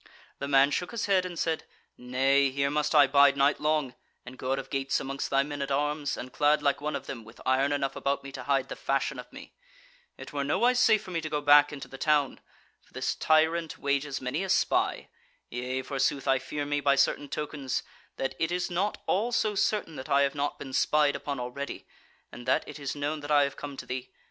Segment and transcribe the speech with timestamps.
[0.39, 1.63] The man shook his head and said:
[1.95, 3.93] "Nay; here must I bide night long,
[4.25, 7.05] and go out of gates amongst thy men at arms, and clad like one of
[7.05, 9.53] them with iron enough about me to hide the fashion of me;
[10.17, 12.39] it were nowise safe for me to go back into the town;
[12.81, 15.07] for this tyrant wages many a spy:
[15.51, 17.83] yea, forsooth, I fear me by certain tokens
[18.17, 21.85] that it is not all so certain that I have not been spied upon already,
[22.31, 24.09] and that it is known that I have come to thee.